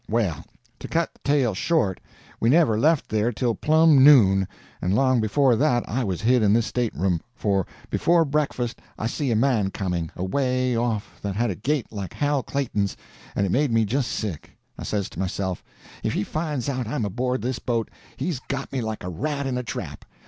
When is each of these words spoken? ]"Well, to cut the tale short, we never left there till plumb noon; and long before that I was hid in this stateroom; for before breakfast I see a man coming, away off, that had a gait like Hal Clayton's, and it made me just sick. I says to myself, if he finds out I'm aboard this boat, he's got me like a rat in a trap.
]"Well, 0.09 0.43
to 0.79 0.87
cut 0.87 1.11
the 1.13 1.19
tale 1.23 1.53
short, 1.53 1.99
we 2.39 2.49
never 2.49 2.75
left 2.79 3.07
there 3.07 3.31
till 3.31 3.53
plumb 3.53 4.03
noon; 4.03 4.47
and 4.81 4.95
long 4.95 5.21
before 5.21 5.55
that 5.55 5.87
I 5.87 6.03
was 6.03 6.23
hid 6.23 6.41
in 6.41 6.53
this 6.53 6.65
stateroom; 6.65 7.21
for 7.35 7.67
before 7.91 8.25
breakfast 8.25 8.79
I 8.97 9.05
see 9.05 9.29
a 9.29 9.35
man 9.35 9.69
coming, 9.69 10.09
away 10.15 10.75
off, 10.75 11.19
that 11.21 11.35
had 11.35 11.51
a 11.51 11.55
gait 11.55 11.91
like 11.91 12.15
Hal 12.15 12.41
Clayton's, 12.41 12.97
and 13.35 13.45
it 13.45 13.51
made 13.51 13.71
me 13.71 13.85
just 13.85 14.11
sick. 14.11 14.57
I 14.75 14.81
says 14.85 15.07
to 15.09 15.19
myself, 15.19 15.63
if 16.01 16.13
he 16.13 16.23
finds 16.23 16.67
out 16.67 16.87
I'm 16.87 17.05
aboard 17.05 17.43
this 17.43 17.59
boat, 17.59 17.91
he's 18.17 18.39
got 18.47 18.71
me 18.73 18.81
like 18.81 19.03
a 19.03 19.09
rat 19.09 19.45
in 19.45 19.55
a 19.55 19.61
trap. 19.63 20.03